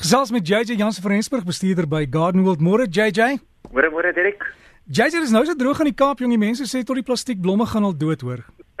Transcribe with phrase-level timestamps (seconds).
[0.00, 2.62] Gesels met JJ Jansen van Rensburg, bestuurder by Garden World.
[2.64, 3.36] Môre JJ.
[3.68, 4.46] Môre môre Dirk.
[4.88, 7.66] JJ is nou so droog aan die Kaap, jong, die mense sê tot die plastiekblomme
[7.68, 8.40] gaan al dood hoor.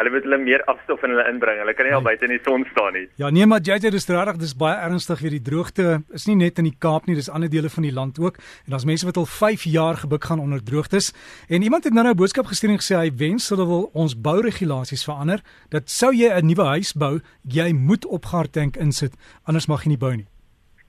[0.00, 1.60] hulle moet hulle meer afstof in hulle inbring.
[1.62, 3.06] Hulle kan nie al buite in die son staan nie.
[3.20, 6.02] Ja, nee, maar JJ, dis regtig, dis baie ernstig hier die droogte.
[6.16, 8.40] Is nie net in die Kaap nie, dis ander dele van die land ook.
[8.64, 11.12] En daar's mense wat al 5 jaar gebuk gaan onder droogtes.
[11.48, 14.20] En iemand het nou nou 'n boodskap gestuur en gesê hy wens hulle wil ons
[14.20, 15.40] bouregulasies verander.
[15.68, 19.98] Dat sou jy 'n nuwe huis bou, jy moet opgaartank insit, anders mag jy nie
[19.98, 20.29] bou nie.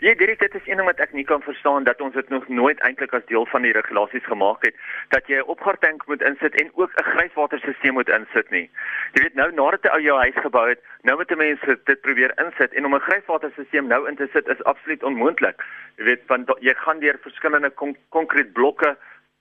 [0.01, 2.47] Ja, direk dit is een ding wat ek nie kan verstaan dat ons dit nog
[2.49, 4.79] nooit eintlik as deel van die regulasies gemaak het
[5.13, 8.69] dat jy 'n opgaartank moet insit en ook 'n grijswaterstelsel moet insit nie.
[9.13, 12.33] Jy weet nou nadat jy ou jou huis gebou het, nou moet mense dit probeer
[12.45, 15.63] insit en om 'n grijswaterstelsel nou in te sit is absoluut onmoontlik.
[15.97, 18.97] Jy weet want jy gaan deur verskillende kon konkrete blokke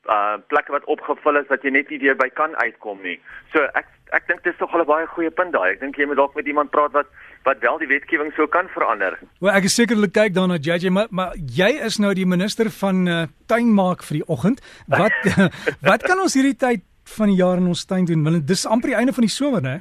[0.09, 3.20] uh plekke wat opgevul is wat jy net nie weer by kan uitkom nie.
[3.52, 5.73] So ek ek dink dis tog al 'n baie goeie punt daai.
[5.73, 7.06] Ek dink jy moet dalk met iemand praat wat
[7.43, 9.19] wat wel die wetgewing sou kan verander.
[9.41, 13.07] Wel ek is sekerlik kyk daarna JJ, maar maar jy is nou die minister van
[13.09, 14.60] uh, tuinmaak vir die oggend.
[14.88, 15.15] Wat
[15.91, 16.85] wat kan ons hierdie tyd
[17.16, 18.24] van die jaar in ons tuin doen?
[18.24, 19.80] Want dis amper die einde van die somer, né?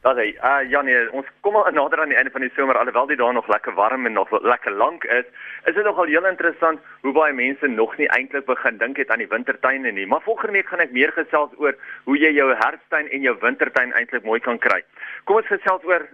[0.00, 2.78] Dat hy, uh ja nee, ons kom al nader aan die einde van die somer
[2.80, 5.26] alhoewel dit daar nog lekker warm en nog lekker lank is.
[5.68, 9.20] Is dit nogal heel interessant hoe baie mense nog nie eintlik begin dink het aan
[9.20, 10.06] die wintertuine nie.
[10.08, 11.76] Maar volgende week gaan ek meer gesels oor
[12.08, 14.80] hoe jy jou herfsttuin en jou wintertuin eintlik mooi kan kry.
[15.28, 16.08] Kom ons gesels oor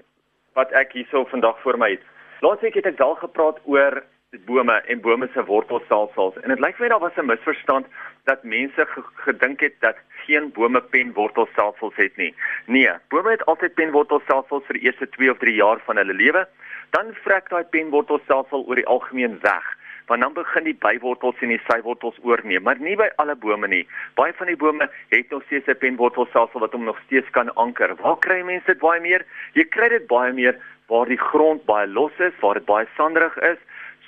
[0.56, 2.04] wat ek hierso vandag voor my het.
[2.44, 4.02] Laasweek het ek daal gepraat oor
[4.48, 7.86] bome en bome se wortelstelsels en dit lyk vir my daar was 'n misverstand
[8.24, 8.86] dat mense
[9.26, 9.96] gedink het dat
[10.26, 12.34] geen bome penwortelstelsels het nie.
[12.66, 16.46] Nee, bome het altyd penwortelstelsels vir die eerste 2 of 3 jaar van hulle lewe.
[16.90, 19.66] Dan vrek daai penwortelstelsel oor die algemeen weg.
[20.06, 23.82] Want dan begin die bywortels en die sywortels oorneem, maar nie by alle bome nie.
[24.14, 27.96] Baie van die bome het nog steeds 'n penwortelstelsel wat hom nog steeds kan anker.
[27.96, 29.26] Waar kry mense dit baie meer?
[29.52, 33.36] Jy kry dit baie meer waar die grond baie los is, waar dit baie sanderig
[33.36, 33.58] is,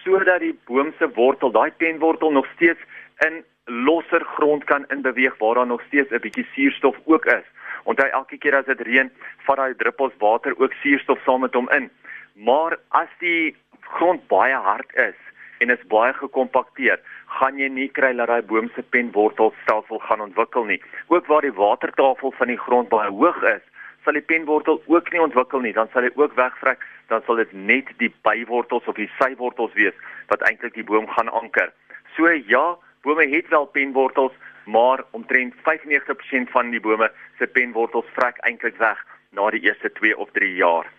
[0.05, 2.81] sodat die boom se wortel, daai penwortel nog steeds
[3.27, 7.47] in losser grond kan inbeweeg waar daar nog steeds 'n bietjie suurstof ook is.
[7.85, 9.11] Onthou elke keer as dit reën,
[9.47, 11.91] vat daai druppels water ook suurstof saam met hom in.
[12.35, 15.17] Maar as die grond baie hard is
[15.59, 17.01] en is baie gekompakteer,
[17.39, 20.81] gaan jy nie kry dat daai boom se penwortelstelsel gaan ontwikkel nie.
[21.09, 23.65] Ook waar die watertafel van die grond baie hoog is,
[24.05, 27.53] sal die penwortel ook nie ontwikkel nie, dan sal hy ook wegvrek, dan sal dit
[27.53, 29.97] net die bywortels of die sywortels wees
[30.33, 31.73] wat eintlik die boom gaan anker.
[32.17, 34.33] So ja, Bome het wel penwortels,
[34.65, 38.99] maar omtrent 95% van die bome se penwortels vrek eintlik weg
[39.31, 40.91] na die eerste 2 of 3 jaar.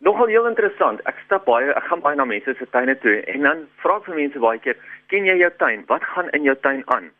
[0.00, 3.42] Nogal heel interessant, ek stap baie, ek gaan baie na mense se tuine toe en
[3.44, 4.76] dan vra ek vir mense baie keer,
[5.12, 5.84] "Ken jy jou tuin?
[5.88, 7.10] Wat gaan in jou tuin aan?"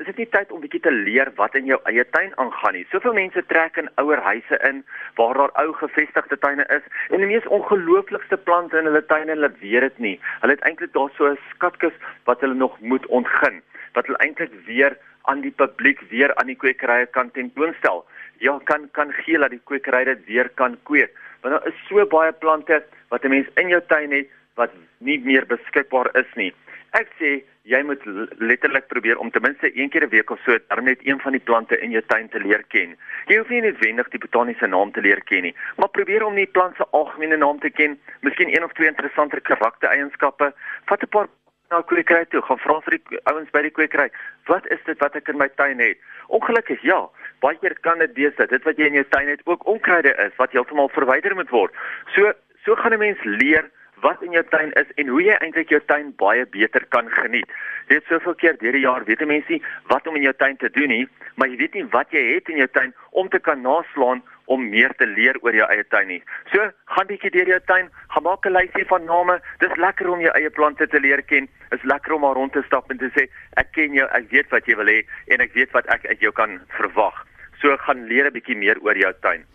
[0.00, 2.86] is dit nie tyd om bietjie te leer wat in jou eie tuin aangaan nie.
[2.90, 4.80] Soveel mense trek in ouer huise in
[5.18, 9.52] waar daar ou gevestigde tuine is en die mees ongelooflikste plante in hulle tuine, hulle
[9.60, 10.20] weet dit nie.
[10.40, 13.60] Hulle het eintlik daar so 'n skatkis wat hulle nog moet ontgin,
[13.94, 14.96] wat hulle eintlik weer
[15.28, 18.04] aan die publiek, weer aan die kwekerye kan tentoonstel.
[18.38, 21.12] Ja, kan kan gee dat die kwekery dit weer kan kweek.
[21.42, 25.20] Want daar is so baie plante wat 'n mens in jou tuin het wat nie
[25.24, 26.52] meer beskikbaar is nie.
[26.92, 28.02] Ek sê jy moet
[28.38, 31.32] letterlik probeer om ten minste een keer 'n week of so dan net een van
[31.32, 32.96] die plante in jou tuin te leer ken.
[33.26, 36.46] Jy hoef nie noodwendig die botaniese naam te leer ken nie, maar probeer om die
[36.46, 40.52] plant se algemene naam te ken, miskien een of twee interessante karaktereienskappe.
[40.84, 41.28] Vat 'n paar
[41.72, 44.10] na nou, kwekery toe, gaan vra vir die ouens by die kwekery,
[44.50, 45.96] wat is dit wat ek in my tuin het?
[46.28, 47.08] Ongelukkig ja,
[47.42, 50.14] baie keer kan dit wees dat dit wat jy in jou tuin het ook onkruide
[50.26, 51.74] is wat heeltemal verwyder moet word.
[52.14, 52.32] So
[52.64, 53.70] so gaan 'n mens leer
[54.02, 57.50] wat in jou tuin is en hoe jy eintlik jou tuin baie beter kan geniet.
[57.88, 59.58] Jy het soveel keer deur die jaar weet mense
[59.90, 62.48] wat om in jou tuin te doen nie, maar jy weet nie wat jy het
[62.48, 66.08] in jou tuin om te kan naslaan om meer te leer oor jou eie tuin
[66.10, 66.20] nie.
[66.52, 69.40] So, gaan bietjie deur jou tuin, gaan maak 'n lysie van name.
[69.58, 71.48] Dis lekker om jou eie plante te leer ken.
[71.70, 74.50] Is lekker om maar rond te stap en te sê ek ken jou, ek weet
[74.50, 77.31] wat jy wil hê en ek weet wat ek uit jou kan verwag.
[77.62, 79.46] So gaan leer 'n bietjie meer oor jou tuin.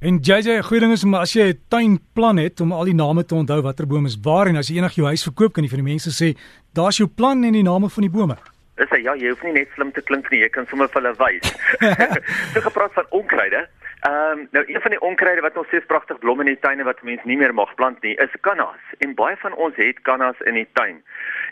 [0.00, 3.24] En JJ, goeie ding is om as jy 'n tuinplan het om al die name
[3.24, 5.70] te onthou watter boom is waar en as jy eendag jou huis verkoop kan jy
[5.70, 6.36] vir die mense sê,
[6.74, 8.36] daar's jou plan en die name van die bome.
[8.76, 11.14] Dis ja, jy hoef nie net slim te klink nie, jy kan sommer vir hulle
[11.16, 11.48] wys.
[12.52, 13.66] so gepraat van onkruide.
[14.06, 16.84] Ehm um, nou een van die onkruide wat nog steeds pragtig blom in die tuine
[16.84, 18.82] wat mense nie meer mag plant nie, is kannas.
[18.98, 21.02] En baie van ons het kannas in die tuin.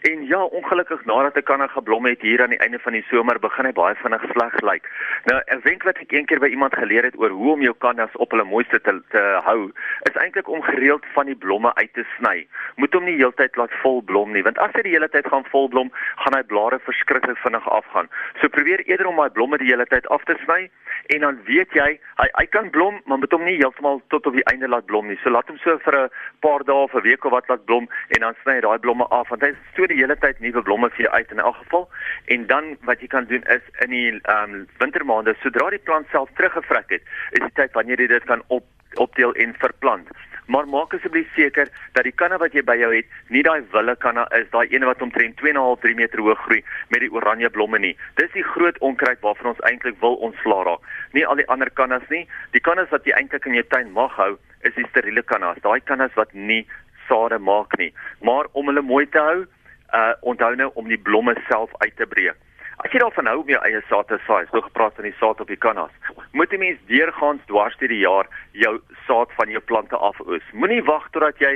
[0.01, 3.39] En ja, ongelukkig nadat 'n kanna geblom het hier aan die einde van die somer,
[3.39, 4.91] begin hy baie vinnig sleg lyk.
[5.25, 8.17] Nou, 'n wenk wat ek eendag by iemand geleer het oor hoe om jou kannas
[8.17, 9.73] op hulle mooiste te, te hou,
[10.03, 12.47] is eintlik om gereeld van die blomme uit te sny.
[12.75, 15.45] Moet hom nie heeltyd laat vol blom nie, want as hy die hele tyd gaan
[15.45, 18.09] vol blom, gaan hy blare verskriklik vinnig afgaan.
[18.41, 20.71] So probeer eerder om daai blomme die hele tyd af te sny
[21.07, 24.35] en dan weet jy hy Hy kan blom, maar moet hom nie heeltemal tot op
[24.37, 25.17] die einde laat blom nie.
[25.23, 26.11] So laat hom so vir 'n
[26.45, 29.07] paar dae of 'n week of wat laat blom en dan sny jy daai blomme
[29.09, 31.89] af want hy stoot die hele tyd nuwe blomme vir jou uit in elk geval.
[32.27, 36.07] En dan wat jy kan doen is in die ehm um, wintermaande, sodra die plant
[36.11, 38.65] self teruggevrek het, is die tyd wanneer jy dit kan op
[38.95, 40.09] opdeel en verplant
[40.47, 43.97] maar maak asseblief seker dat die kanne wat jy by jou het, nie daai wille
[44.03, 46.63] kanne is, daai ene wat omtrent 2.5 3 meter hoog groei
[46.93, 47.95] met die oranje blomme nie.
[48.21, 50.89] Dis die groot onkruid waarvan ons eintlik wil ontslaa raak.
[51.13, 52.25] Nie al die ander kannes nie.
[52.57, 55.61] Die kannes wat jy eintlik in jou tuin mag hou, is die steriele kannes.
[55.65, 56.65] Daai kannes wat nie
[57.09, 57.93] sade maak nie.
[58.25, 59.45] Maar om hulle mooi te hou,
[59.95, 62.37] uh onthou nou om die blomme self uit te breek.
[62.85, 65.39] As jy daarvan hou om jou eie saad te saai, so gepraat van die saad
[65.41, 65.93] op die kannas,
[66.37, 68.29] moet jy mens deurgaans dwars deur die jaar
[68.61, 68.75] jou
[69.07, 70.45] saad van jou plante afoes.
[70.53, 71.55] Moenie wag totdat jy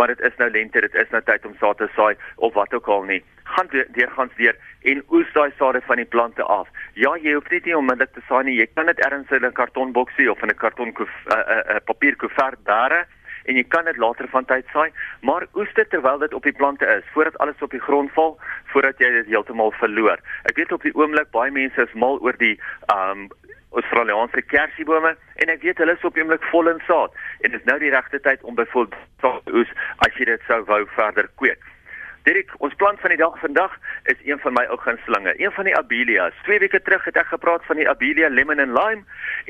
[0.00, 2.72] wat dit is nou lente, dit is nou tyd om saad te saai of wat
[2.72, 3.20] ook al nie.
[3.52, 4.56] Gaan deurgaans deur
[4.88, 6.70] en oes daai sade van die plante af.
[6.96, 8.56] Ja, jy hoef nie onmiddellik te saai nie.
[8.56, 12.64] Jy kan dit ergens in 'n kartonboksie of in 'n karton uh, uh, uh, papierkoevert
[12.64, 13.04] bære
[13.44, 14.90] en jy kan dit later van tyd saai,
[15.20, 18.38] maar oes dit terwyl dit op die plante is, voordat alles op die grond val,
[18.72, 20.20] voordat jy dit heeltemal verloor.
[20.50, 22.58] Ek weet op die oomblik baie mense is mal oor die
[22.94, 23.28] um
[23.72, 27.60] Australiese kersiebome en ek weet hulle is op die oomblik vol in saad en dit
[27.60, 29.70] is nou die regte tyd om byvoorbeeld oes
[30.04, 31.71] as jy dit sou wou verder kweek.
[32.22, 33.72] Dirk, ons plant van die dag vandag
[34.10, 36.36] is een van my ou gunstelinge, een van die abelias.
[36.46, 39.02] Twee weke terug het ek gepraat van die abelia lemon and lime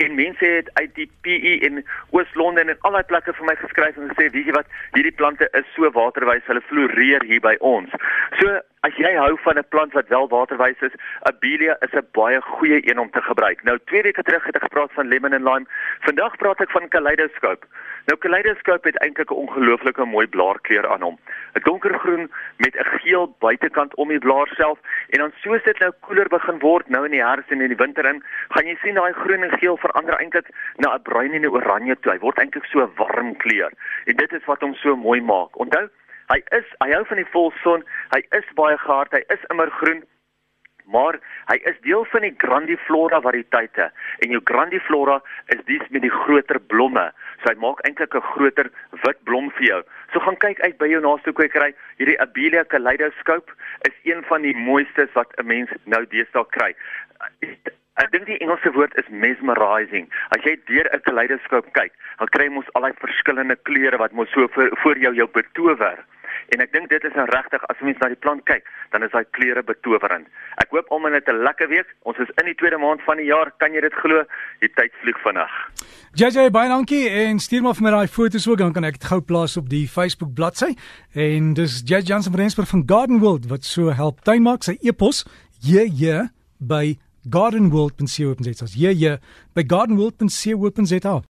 [0.05, 1.83] en mense het uit die PE in
[2.17, 4.67] Oos-London en al daai plekke vir my geskryf en gesê, "Weet jy wat,
[4.97, 7.91] hierdie plante is so waterwys, hulle floreer hier by ons."
[8.41, 10.95] So, as jy hou van 'n plant wat wel waterwys is,
[11.31, 13.63] abelia is 'n baie goeie een om te gebruik.
[13.63, 15.67] Nou, twee weke terug het ek gepraat van lemon and lime.
[16.01, 17.67] Vandag praat ek van kaleidoscope.
[18.11, 21.19] Nou Kaleidoscope het eintlik 'n ongelooflike mooi blaarkleur aan hom.
[21.55, 25.93] 'n Donkergroen met 'n geel buitekant om die blaar self en dan soos dit nou
[26.01, 28.95] koeler begin word nou in die herfs en in die winter in, gaan jy sien
[28.95, 32.13] daai groen en geel verander eintlik na 'n bruin en 'n oranje toe.
[32.13, 33.73] Hy word eintlik so 'n warm kleur.
[34.05, 35.59] En dit is wat hom so mooi maak.
[35.59, 35.89] Onthou,
[36.29, 37.85] hy is hy hou van die volson,
[38.15, 40.03] hy is baie gehard, hy is immergroen
[40.85, 43.89] maar hy is deel van die grandiflora variëteite
[44.25, 45.19] en jou grandiflora
[45.55, 47.09] is dies met die groter blomme.
[47.43, 48.71] So hy maak eintlik 'n groter
[49.05, 49.83] wit blom vir jou.
[50.13, 51.75] So gaan kyk uit by jou naaste kwekery.
[51.99, 53.53] Hierdie Abelia kaleidoscope
[53.89, 56.75] is een van die mooistes wat 'n mens nou deesdae kry.
[58.01, 60.07] Ek dink die Engelse woord is mesmerizing.
[60.33, 64.13] As jy deur 'n kaleidoscope kyk, dan kry jy mos al daai verskillende kleure wat
[64.13, 65.99] mos so vir, voor jou jou betower.
[66.57, 69.13] En ek dink dit is nou regtig as mens na die plant kyk, dan is
[69.13, 70.27] daai kleure betowerend.
[70.57, 71.87] Ek hoop almal het 'n lekker week.
[72.09, 74.25] Ons is in die tweede maand van die jaar, kan jy dit glo?
[74.61, 75.53] Die tyd vlieg vinnig.
[76.15, 79.05] JJ baie dankie en stuur maar vir my daai foto's ook dan kan ek dit
[79.05, 80.77] gou plaas op die Facebook bladsy.
[81.15, 84.79] En dis JJ Jansen van Rensburg van Garden World wat so help tuin maak sy
[84.81, 85.25] e-pos
[85.61, 86.29] JJ
[86.59, 88.67] by gardenworld.co.za.
[88.67, 89.19] JJ
[89.55, 91.23] by gardenworld.co.za.